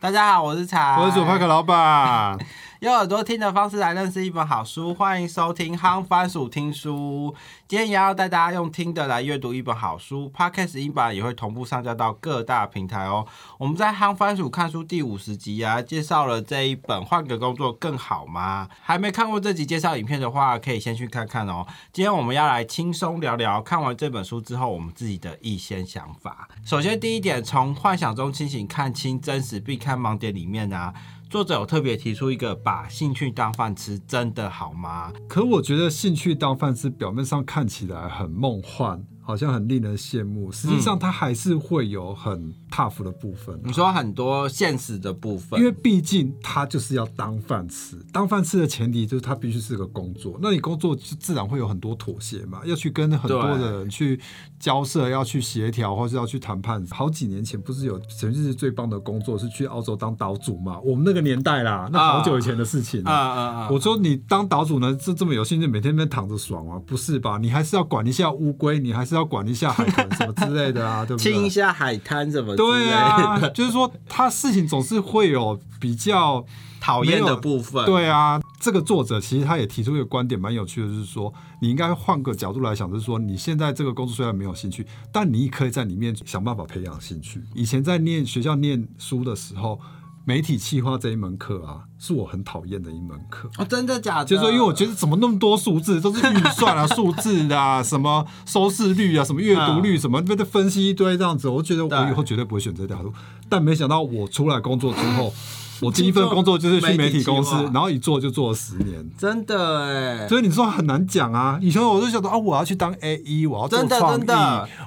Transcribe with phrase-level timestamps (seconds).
[0.00, 2.38] 大家好，我是茶，我是主派克老板。
[2.80, 7.34] 用耳朵听的方式来认识一本好书，欢迎收听夯番薯听书。
[7.68, 13.26] 今天也要带大家用听的来阅读一本好书，Podcast 音版也会同步上架到各大平台哦。
[13.58, 18.66] 我们在夯番薯看书第五十集啊，介绍了这一本《换个工作更好吗》。
[18.80, 21.66] 还没看过这集介绍影片的话，可以先去看看哦。
[21.92, 26.48] 今天我们要来轻松聊聊看完这本书之后我们自己的一些想法。
[26.64, 30.94] 首先第一点，从幻想中清醒，看清真实，避开盲点里面呢。
[31.30, 35.12] 作者有特别提出一个，把兴趣当饭吃，真的好吗？
[35.28, 39.00] 可我觉得兴趣当饭吃，表面上看起来很梦幻。
[39.30, 43.56] 好像很令人羡慕，实际上它还是会有很 tough 的部分。
[43.62, 50.36] 你说很多现实的部分，因为毕竟它就是要当饭吃，当饭吃的前提就是它必须是个工作。
[50.42, 54.18] 那你工作就自然会有很多妥协嘛，要去跟很多的人去
[54.58, 56.84] 交涉，要去协调，或是要去谈判。
[56.90, 60.80] 好几年前不是有全世界最棒的工作是去澳洲当岛主嘛？
[60.80, 63.68] 我们那个年代啦，那好久以前的事情啊啊啊！
[63.70, 66.82] 我说你当岛主呢，这这么有兴趣，每天在躺着爽啊？
[66.84, 67.38] 不是吧？
[67.38, 69.19] 你还是要管一下乌龟，你还是要。
[69.20, 71.32] 要管一下海豚什么之类的啊， 对不对？
[71.32, 72.56] 清一下海滩什么？
[72.56, 76.44] 对啊， 就是说他事情总是会有比较
[76.80, 77.84] 讨厌的部分。
[77.84, 87.42] 对啊，这个作者其实他也提出一个观点，蛮有趣的，就是说你应该换个角度来想，就是说你现在这个工作虽然没有兴趣，但你可以在里面想办法培养兴趣。
[87.54, 89.80] 以前在念学校念书的时候。
[90.24, 94.24] 媒体企划这一门课啊，是我很讨厌的一门课哦，真的假的？
[94.26, 103.12] 就是说，因为我觉得怎么那么多数字，都是预算啊、 数字啊、什么收视率啊、什么阅读率什么，被他分析一堆这样子，我觉得我以后绝对不会选择这条路。
[103.48, 105.32] 但没想到我出来工作之后。
[105.86, 110.28] 我第一份工作就是去媒体公司，然后一做就做了十年，真的哎。
[110.28, 111.58] 所以你说很难讲啊。
[111.62, 114.24] 以前我就想到啊，我要去当 A E，我要做创意，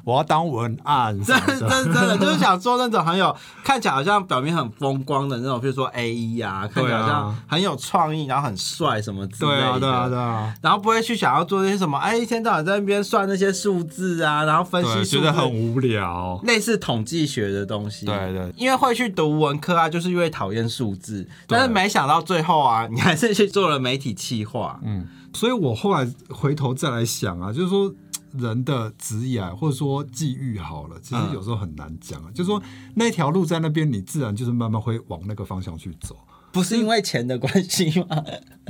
[0.03, 9.57] 我要当文案，真真真的就是想做那种很有 看起来好像表面很风光的那种，比如说 A E 啊，看起来好像很有创意，然后很帅什么之类的。
[9.57, 10.53] 对啊，对啊，对啊。
[10.61, 18.05] 然后不会去想要做那些什么，哎，一天到晚在那边算那些数字啊，然后分析，觉得很无聊，类似统计学的东西。
[18.05, 18.53] 对对。
[18.55, 20.82] 因为会去读文科啊，就是因为讨厌数。
[20.83, 24.79] 数字，但是没想到最后啊，你还是去做了媒体企划。
[24.83, 27.93] 嗯，所以我后来回头再来想啊，就是说
[28.33, 32.29] 人的职业或者说际遇好了，其实有时候很难讲啊。
[32.33, 32.61] 就是说
[32.95, 36.17] 那条路在那边，你自然就是慢慢会往那个方向去走。
[36.53, 38.23] 不是因为钱的关系吗？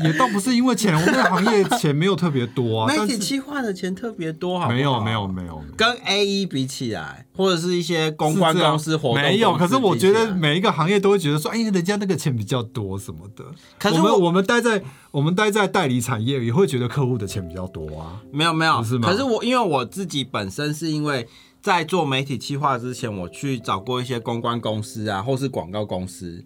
[0.04, 2.88] 也倒不是因为钱，我们个行业钱没有特别多啊。
[2.96, 9.56] 媒体企划的钱特别多，好没有没有没有，跟 A E 比起来，或者是一些公关公司活动，没有。
[9.58, 13.44] 可是我觉得每一个行业都会觉得说，哎，人家那个钱比较多什么的。
[13.78, 18.22] 可是我们我们待在我们待在代理产业，也会觉得客户的钱比较多啊。
[18.32, 19.10] 没有没有，是吗？
[19.10, 21.28] 可是我因为我自己本身是因为
[21.62, 26.46] 在做媒体企划之前，我去找过一些公关公司啊，或是广告公司。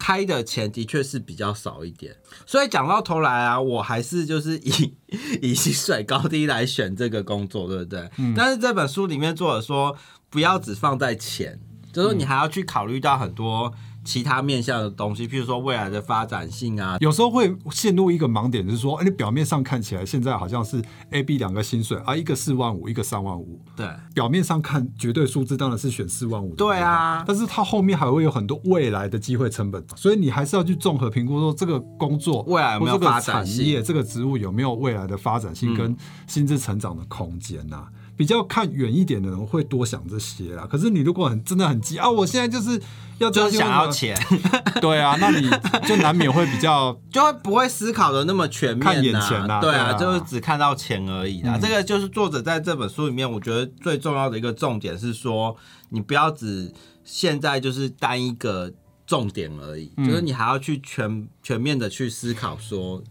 [0.00, 2.16] 开的钱的确是比较少一点，
[2.46, 4.96] 所以讲到头来啊，我还是就是以
[5.42, 8.10] 以薪水高低来选这个工作，对不对？
[8.16, 8.34] 嗯。
[8.34, 9.94] 但是这本书里面作者说，
[10.30, 11.60] 不要只放在钱，
[11.92, 13.72] 就是你还要去考虑到很多。
[14.04, 23.60] 其他面向的东西，譬如说未来的发展性啊，有时候会陷入一个盲点，就是说，哎，你表面上看起来现在好像是 A、B 两个薪水啊，一个四万五，一个三万五。
[23.76, 26.54] 对，表面上看绝对数字当然是选四万五。
[26.54, 35.96] 对啊，但是它后面还会有很多未来的机会成本，所以你还是要去综合评估，说这个工作未来有没有发展性，这个职务有没有未来的发展性跟
[36.26, 37.86] 薪资成长的空间呐？
[38.20, 40.68] 比较看远一点的人会多想这些啦。
[40.70, 42.78] 可是你如果很真的很急啊，我现在就是
[43.16, 44.14] 要就是想要钱，
[44.78, 45.48] 对啊，那你
[45.88, 51.58] 就难免会比较 就会不会思考的那么全面，看眼前呐，对啊，就是只看到钱而已啦。
[51.58, 55.56] 这个就是作者在这本书里面，我觉得最重要的一个重点是说，
[55.88, 56.70] 你不要只
[57.02, 58.70] 现在就是单一个
[59.06, 63.02] 重点而已，就是你还要去全全面的去思考说。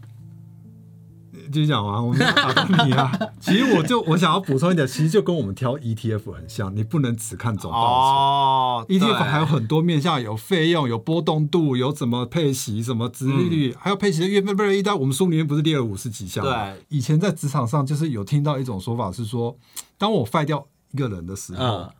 [1.52, 3.10] 继续讲完，我打断你啊！
[3.40, 14.56] 其实我就我想要补充一点，其实就跟我们挑 ETF 很像，你不能只看总报酬，ETF 还有很多面向，有费用、有波动度、有怎么配息、什么殖利率，还有配息的月份。
[14.56, 16.72] 不是一单，我们书里面不是列了五十几项吗？
[16.88, 19.56] 以前在职场上就是有听到一种说法是说，
[19.96, 21.90] 当我废掉一个人的时候。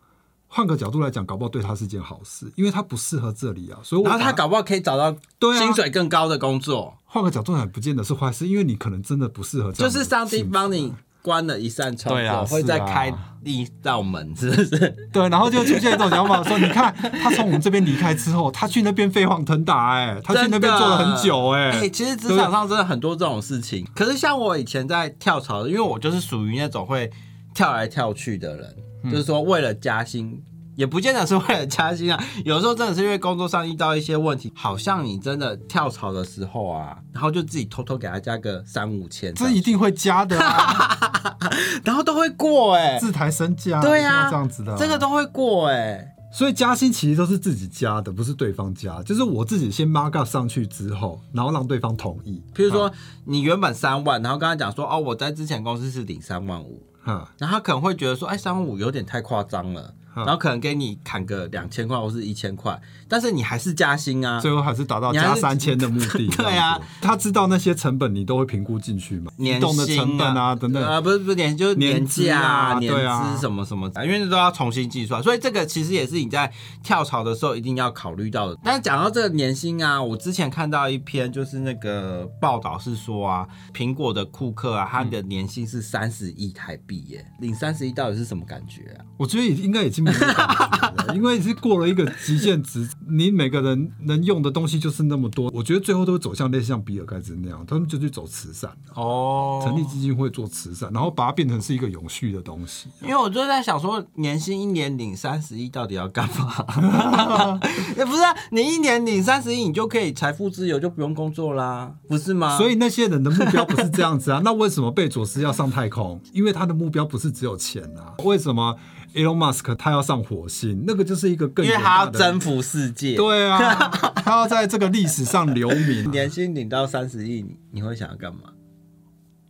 [0.53, 5.15] 换个角度来讲，搞不好对他是件好事，因为他不适合这里啊，所以然后他搞不好可以找到
[5.57, 6.93] 薪水更高的工作。
[7.05, 9.71] 换个角度来，不见得是坏事，因为你可能真的不适合。
[9.71, 13.13] 就是上帝帮你关了一扇窗，对啊，会再开
[13.45, 15.09] 一道门，是不是？
[15.13, 16.93] 对，然后就出现一种想法，说你看
[17.23, 23.87] 他从我们这边离开之后，他去那边飞黄腾达，哎，他去那边做了很久，哎，哎，其实职场上真的很多这种事情。
[23.95, 27.09] 可是像我以前在跳槽，因为我就是属于那种会
[27.53, 28.75] 跳来跳去的人。
[29.03, 30.41] 就是说，为了加薪
[30.75, 41.37] 也不见得是为了加薪啊， 有时候真的是因为工作上遇到一些问题，好像你真的跳槽的时候啊，然后就自己偷偷给他加个三五千，这一定会加的啊，
[41.83, 52.41] 然后都会过哎、自抬身价，对呀、一定要这样子的啊，这个都会过哎、所以加薪其实都是自己加的，不是对方加，就是我自己先 mark up 上去之后，然后让对方同意。
[52.55, 52.89] 譬如说
[53.25, 66.27] 你原本三万，然后跟他讲说哦，我在之前公司是领三万五，哈，那他可能会觉得说，哎，三万五有点太夸张了，然后可能给你砍个两千块或是一千块，但是你还是加薪啊，最后还是达到加三千的目的。
[66.37, 70.83] 对啊这样子，他知道那些成本你都会评估进去嘛，移年动的薪成本啊等等。
[70.83, 76.51] 啊，不是不是年就是年资资啊年资什么什么，因为都要重新计算，所以这个其实也是你在
[76.83, 78.57] 跳槽的时候一定要考虑到的。
[78.63, 89.05] 但是讲到这个年薪啊，我之前看到一篇就是那个报道是说啊，苹果的库克啊，他的年薪是三十亿台币耶，领三十亿到底是什么感觉啊？
[89.17, 90.00] 我觉得应该已经
[91.13, 95.51] 因为是过了一个极限值，你每个人能用的东西就是那么多。
[95.53, 102.87] 我觉得最后都会走向类似像比尔盖茨那样，他们就去走慈善，哦成立基金会做慈善，然后把它变成是一个永续的东西。
[103.01, 107.59] 因为我就在想说，年薪一年领三十亿到底要干嘛？
[107.97, 112.57] 也不是啊，你一年领三十亿，你就可以财富自由，就不用工作啦，不是吗？
[112.57, 116.21] 所以那些人的目标不是这样子啊，那为什么贝佐斯要上太空？
[116.31, 118.13] 因为他的目标不是只有钱啊。
[118.23, 118.75] 为什么
[119.13, 120.83] Elon Musk 他要上火星？
[120.87, 123.59] 那个就是一个更因为他要征服世界，对啊，
[124.23, 126.09] 他要在这个历史上留名。
[126.11, 128.41] 年薪领到三十亿，你你会想要干嘛？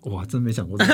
[0.06, 0.94] 哇，真没想过这个。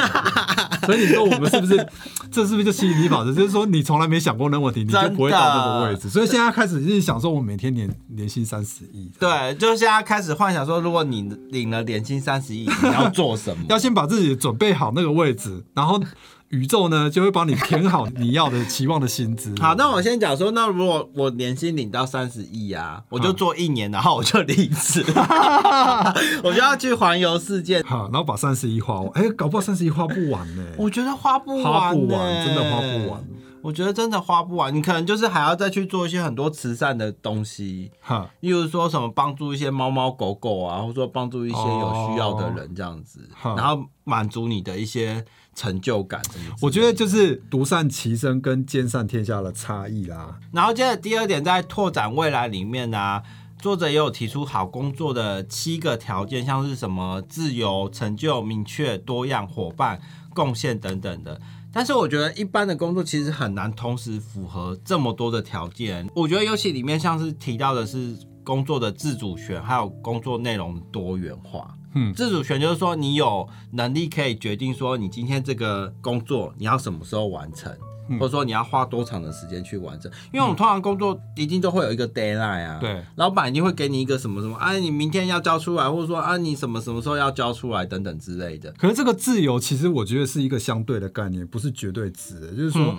[0.86, 1.88] 所以你说我们是不是
[2.30, 3.34] 这是不是就吸引力法则？
[3.34, 6.10] 就是说你从来没想过那个问题，你就不会到那个位置。
[6.10, 11.22] 所以现在开始就是想说，我每天年年薪三十亿，对，就现在开始幻想说，如果你
[11.52, 13.64] 领了年薪三十亿，你要做什么？
[13.70, 16.02] 要先把自己准备好那个位置，然后
[16.50, 19.54] 宇宙呢就会帮你填好你要的期望的薪资。
[19.60, 25.04] 好，那我先讲说，那如果我年薪领到三十亿啊，我就做一年，然后我就离职，
[26.44, 27.82] 我就要去环游世界。
[27.84, 33.24] 好，然后把三十亿花完，哎、搞不好三十亿花不完呢、我觉得花不完、欸，花不完，真的花不完。
[33.64, 45.26] 我觉得真的花不完，你可能就是还要再去做一些很多慈善的东西，哈，例如说什么帮助一些猫猫狗狗啊，或者说帮助一些有需要的人这样子，哦然后满足你的一些
[45.58, 46.22] 成就感。
[46.62, 50.40] 我觉得就是独善其身跟兼善天下的差异啦。
[50.52, 53.24] 然后接着第二点，在拓展未来里面呢、啊，
[53.58, 60.00] 作者也有提出好工作的七个条件，像是什么自由、成就、明确、多样、伙伴、
[60.36, 61.42] 贡献等等的。
[61.74, 66.08] 但是我觉得一般的工作其实很难同时符合这么多的条件。
[66.16, 71.76] 我觉得尤其里面像是提到的是工作的自主权，还有工作内容多元化。
[71.98, 77.76] 嗯自主权就是说你有能力可以决定说你今天这个工作你要什么时候完成。
[78.12, 80.10] 或者说你要花多长的时间去完成？
[80.32, 88.72] 因为我们通常工作一定都会有一个 deadline 啊，对，老板一定会给你一个什么什么啊，你明天要交出来，或者说啊你什么什么时候要交出来等等之类的。
[88.78, 92.48] 可是这个自由，其实我觉得是一个相对的概念，不是绝对值的。
[92.52, 92.96] 就是说，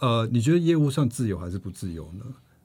[0.00, 2.24] 呃，你觉得业务算自由还是不自由呢？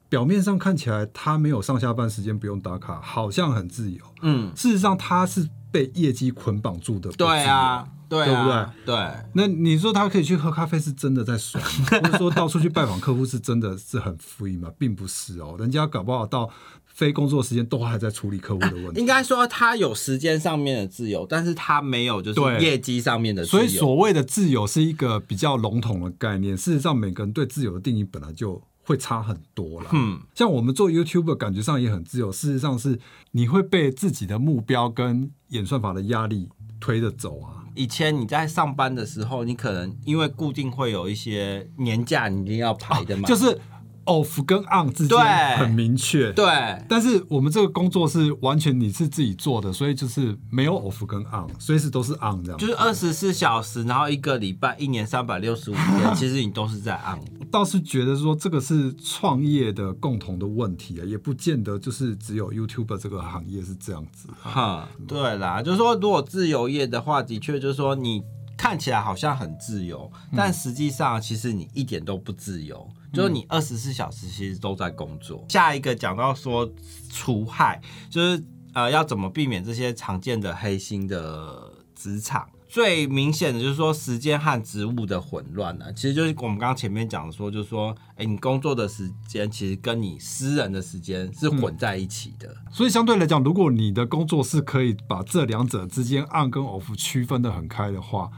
[0.09, 3.99] 表面上看起来他没有上下班时间不用打卡，好像很自由。
[4.23, 7.11] 嗯，事实上他是被业绩捆绑住的。
[7.11, 9.11] 对啊，，对啊，对对？
[9.33, 11.87] 那你说他可以去喝咖啡，是真的在爽吗？
[11.99, 14.71] 或者说到处去拜访客户，是真的是很 free 吗？
[14.79, 16.49] 并不是哦，人家搞不好到
[16.85, 19.01] 非工作时间都还在处理客户的问题。
[19.01, 23.51] 应该说他有时间上面的自由，但是他没有就是业绩上面的自由。
[23.51, 29.89] 所以所谓的自由是一个比较笼统的概念，事实上每个人对自由的定义本来就会差很多啦。
[29.93, 32.99] 嗯，像我们做 YouTube 感觉上也很自由，事实上是
[33.31, 36.49] 你会被自己的目标跟演算法的压力
[36.79, 37.65] 推着走啊。
[37.73, 43.59] 以前你在上班的时候，你可能因为固定会有一些年假，你一定要排的嘛，就是
[44.05, 46.31] off 跟 on 之对间很明确。
[46.31, 46.45] 对。
[46.87, 52.57] 但是我们这个工作是完全你是自己做的，所以就是没有 off 跟 on，随时都是 on 这样。
[52.57, 57.19] 就是二十四小时，然后一个礼拜、一年三百六十五天， 其实你都是在按。
[57.51, 64.27] 倒是觉得说这个是创业的共同的问题啊，也不见得就是只有 YouTube 这个行业是这样子。
[64.41, 68.21] 哈，对啦，就是说，如果自由业的话，的确就是说你
[68.57, 75.45] 看起来好像很自由，但实际上其实你一点都不自由，就是你二十四小时其实都在工作。
[75.49, 76.69] 下一个讲到说
[77.11, 82.47] 除害，就是呃要怎么避免这些常见的黑心的职场。
[82.67, 92.53] 最明显的就是说时间和职务的混乱呢、其实就是我们刚刚前面讲的说，就是说，哎、你工作的时间其实跟你私人的时间是混在一起的。
[92.71, 98.29] 所以相对来讲，如果你的工作是可以把这两者之间 on 跟 off 区分的很开的话，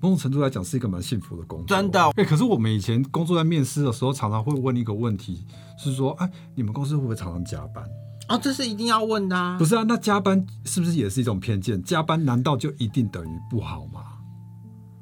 [0.00, 1.76] 某种程度来讲是一个蛮幸福的工作。
[1.76, 5.44] 真的，哎，可是我们以前工作在面试的时候，常常会问一个问题，
[5.78, 7.84] 是说，哎，你们公司会不会常常加班？
[8.30, 9.56] 啊，这是一定要问的。
[9.58, 11.82] 不是啊，那加班是不是也是一种偏见？
[11.82, 14.02] 加班难道就一定等于不好吗？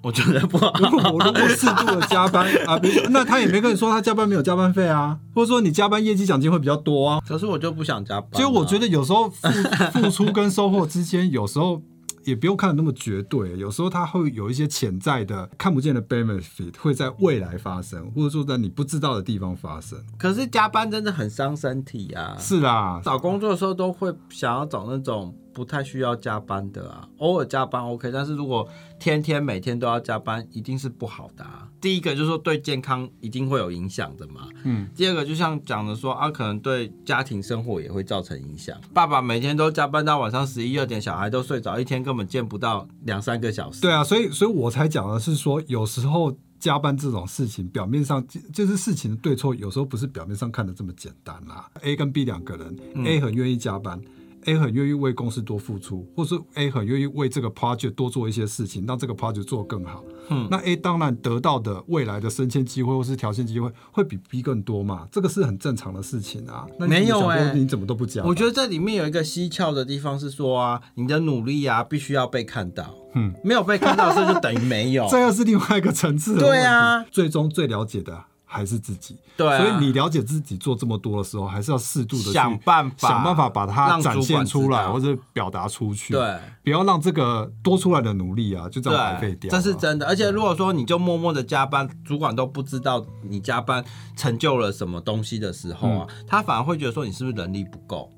[0.03, 0.73] 我觉得不好。
[0.79, 2.81] 如果我如果适度的加班啊，
[3.11, 7.21] 那他也没跟你说他加班没有加班费啊，或者说你加班业绩奖金会比较多啊。
[7.29, 8.31] 可是我就不想加班。
[8.33, 9.49] 所以我觉得有时候付
[9.93, 11.83] 付出跟收获之间，有时候。
[12.29, 19.99] 也不用看的那么绝对，有时候它会有一些潜在的看不见的 benefit 会在未来发生，或者说在你不知道的地方发生。
[20.19, 22.37] 可是加班真的很伤身体啊！
[22.39, 25.35] 是啦，找工作的时候都会想要找那种。
[25.59, 28.69] 不太需要加班的啊，偶尔加班 OK，但是如果
[29.01, 31.69] 天天每天都要加班，一定是不好的啊。
[31.81, 34.89] 第一个就是说对健康一定会有影响的嘛，嗯。
[34.95, 38.81] 第二个就像讲的说啊，可能对家庭生活也会造成影响。
[38.95, 43.81] 爸爸每天都加班到晚上十一二点，小孩都睡着，一天根本见不到两三个小时。
[43.81, 51.69] 对啊，所以所以我才讲的是说，有时候加班这种事情，表面上就是事情的对错，有时候不是表面上看的这么简单啦。
[51.83, 54.01] A 跟 B 两个人，A 很愿意加班。
[54.45, 60.05] A 很愿意为公司多付出，或是 A 很愿意为这个 project 多做一些事情，让这个 project 做更好。
[60.31, 65.07] 嗯，那 A 当然得到的未来的升迁机会或是调薪机会会比 B 更多嘛？
[65.11, 66.67] 这个是很正常的事情啊。
[66.79, 68.27] 没有哎，你怎么都不讲？
[68.27, 72.95] 我觉得这里面有一个蹊跷的地方是说啊，你的努力啊必须要被看到。
[73.15, 75.09] 嗯，没有被看到，这就等于没有。
[75.11, 76.39] 这又是另外一个层次。
[76.39, 78.25] 对啊，最终最了解的。
[78.51, 86.15] 还是自己，对，所以你了解自己做这么多的时候，还是要适度的想办法，想办法把它展现出来，或者表达出去。
[86.15, 89.51] 对，不要让这个多出来的努力啊，就这样白费掉。
[89.51, 90.07] 这是真的。
[90.07, 93.85] 而且如果说你就默默的加班，主管都不知道你加班
[94.17, 98.11] 成就了什么东西的时候啊，他反而会觉得说你是不是能力不够。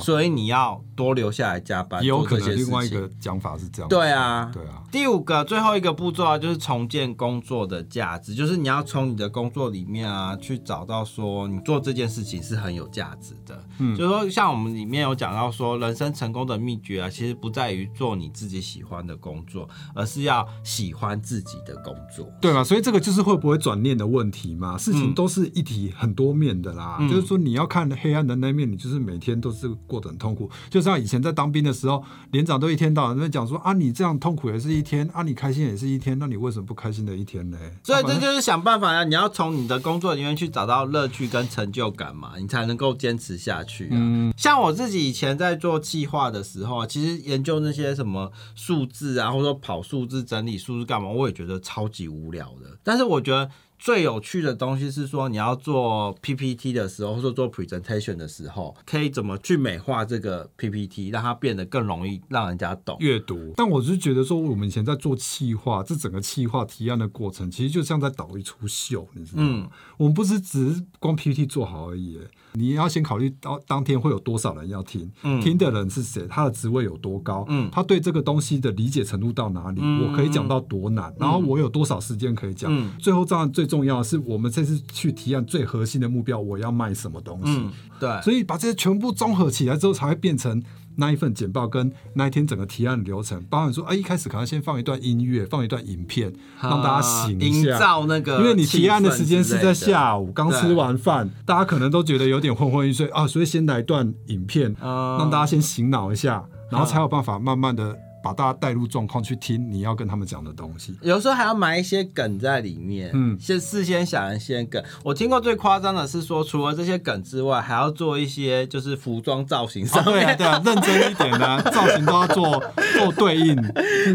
[0.00, 3.88] 所以你要多留下来加班，有可能另外一个讲法是这样。
[3.88, 4.82] 对啊，对啊。
[4.92, 13.64] 第五个最后一个步骤啊，就是重建工作的价值，就是你要从你的工作里面啊，去找到说你做这件事情是很有价值的。
[13.78, 22.30] 嗯，就是说像我们里面有讲到说，人生成功的秘诀啊，其实不在于做你自己喜欢的工作，而是要喜欢自己的工作。
[22.40, 22.62] 对嘛？
[22.62, 24.76] 所以这个就是会不会转念的问题嘛？
[24.76, 26.98] 事情都是一体很多面的啦。
[27.08, 29.69] 就是说你要看黑暗的那面，你就是每天都是。
[29.86, 37.58] 过得很痛苦，就像以前在当兵的时候，连长都一天到晚在讲说啊，你这样痛苦也是一天，啊，你开心也是一天，那你为什么不开心的一天呢？
[37.82, 43.88] 所以这就是想办法呀，你要从你的工作里面去找到乐趣跟成就感嘛，你才能够坚持下去。
[43.90, 52.78] 嗯，像我自己以前在做计划的时候，其实研究那些什么数字啊，或者说跑数字、整理数字干嘛，我也觉得超级无聊的。
[52.82, 53.50] 但是我觉得。
[53.80, 63.54] 最有趣的东西是说，你要做 PPT 的时候，或者做 presentation 的时候，可以怎么去美化这个 PPT，让它变得更容易让人家懂阅读。
[63.56, 69.70] 但我是觉得说，我们以前在做企划，这整个企划提案的过程，其实就像在导一出秀，你知道吗？
[69.96, 72.20] 我们不是只是光 PPT 做好而已。
[72.54, 75.10] 你要先考虑到当天会有多少人要听，
[75.42, 82.70] 听的人是谁，他的职位有多高，他对这个东西的理解程度到哪里，我可以讲到多难，然后我有多少时间可以讲。
[82.98, 87.60] 最后，当然最重要的是，我们这次去提案最核心的目标，我要卖什么东西？
[87.98, 90.62] 对，所以把这些全部综合起来之后，才会变成。
[91.00, 107.98] 那一份简报跟那一天整个提案流程，包含说，哎，一开始可能先放一段音乐，放一段影片，让大家醒一下，营造那个，因为你提案的时间是在下午，刚吃完饭，大家可能都觉得有点昏昏欲睡啊，所以先来一段影片，让大家先醒脑一下，然后才有办法慢慢的。
[108.22, 114.82] 把大家带入状况去听你要跟他们讲的东西，有时候还要埋一些梗在里面，嗯，先事先想一些梗。
[115.02, 122.62] 我听过最夸张的是说，除了这些梗之外，还要做一些就是服装造型上面，对啊，认真一点的 造型都要做
[122.94, 123.56] 做对应，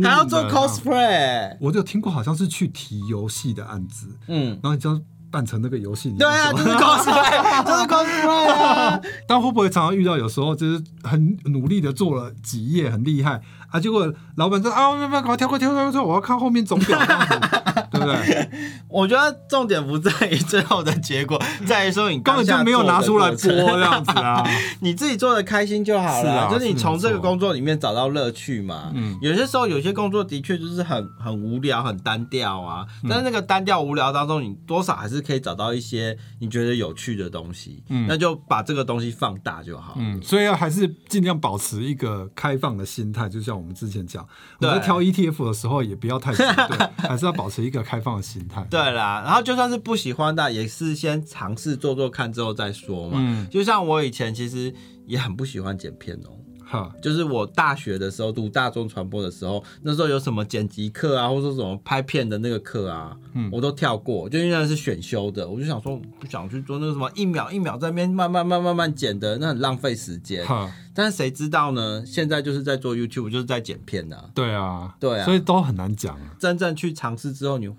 [0.04, 1.58] 还要做 cosplay。
[1.60, 5.02] 我就听过好像是去提游戏的案子，嗯，然后你就。
[5.36, 8.98] 扮成那个游戏里，对啊，就是 cosplay， 就是 cosplay 啊。
[9.28, 17.65] 但会不会常常遇到有时候就是很努力的做了几页，很厉害啊，结果老板说啊，不要不要，赶快跳过跳过跳过，我要看后面总表，对
[18.06, 18.50] 不对？
[18.88, 24.42] 我觉得重点不在于最后的结果，在于说你根本就没有拿出来播这样子啊，
[24.80, 28.92] 你自己做的开心就好了，就是你从这个工作里面找到乐趣嘛。
[28.94, 35.26] 嗯，有些时候有些工作的确就是很很无聊、很单调啊，但是那个单调无聊当中，你多少还是。
[35.26, 39.96] 可以找到一些你觉得有趣的东西，嗯，那就把这个东西放大就好。
[39.98, 44.24] 嗯，所以还是尽量保持一个开放的心态，就像我们之前讲，
[44.60, 46.46] 我在挑 ETF 的时候也不要太对，
[47.10, 48.66] 还是要保持一个开放的心态。
[48.70, 53.18] 对啦，然后就算是不喜欢的，也是先尝试做做看之后再说嘛。
[53.20, 54.74] 嗯，就像我以前其实
[55.06, 56.30] 也很不喜欢剪片哦。
[56.68, 63.16] 哈就是我大学的时候读大众传播的时候，那时候有什么剪辑课啊，或者说什么拍片的那个课啊，
[63.52, 70.44] 我都跳过，就因为那是选修的，我就想说不想去做那个什么一秒一秒在那边慢慢慢慢慢剪的，那很浪费时间。
[70.44, 72.04] 哈但是谁知道呢？
[72.04, 74.18] 现在就是在做 YouTube，就是在剪片呢。
[74.34, 76.34] 对啊，对啊，所以都很难讲啊。
[76.40, 77.70] 真正去尝试之后，你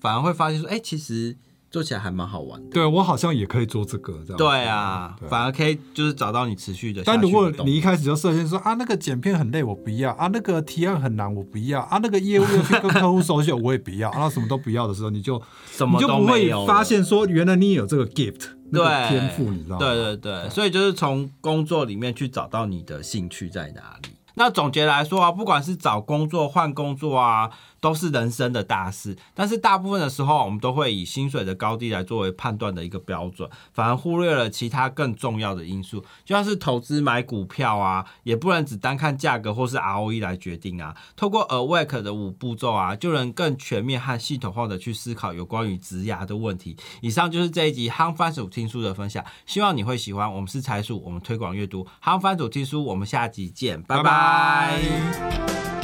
[0.00, 1.36] 反而会发现说，哎，其实。
[1.72, 4.36] 做起来还蛮好玩的，对我好像也可以做这个这样。
[4.36, 7.00] 对啊，反而可以就是找到你持续的。
[7.04, 14.26] 但如果你一开始就设限说啊，那个剪片很累，我不要啊；那个提案很难，我不要啊；那个业务要去跟客户熟悉，我也不要啊。
[14.28, 15.40] 什么都不要的时候，你就
[15.70, 19.86] 什么就不会发现说，原来你有这个 gift，对天赋，你知道吗？
[19.86, 24.08] 对对对，所以就是从工作里面去找到你的兴趣在哪里。
[24.34, 27.48] 那总结来说啊，不管是找工作、换工作啊。
[27.80, 40.94] 都是人生的大事，但是大部分的时候，我们都会以薪水的高低来作为判断的一个标准，反而忽略了其他更重要的因素，就像是投资买股票啊，也不能只单看价格或是 ROE 来决定啊。
[41.16, 46.76] 透过 Awake 的五步骤啊，就能更全面和系统化的去思考有关于职涯的问题。
[47.00, 50.30] 以上就是这一集夯番薯听书的分享，希望你会喜欢。
[50.30, 55.79] 我们是财鼠，我们推广阅读夯番薯听书，我们下集见，拜拜。